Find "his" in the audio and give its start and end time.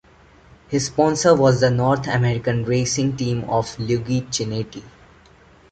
0.69-0.87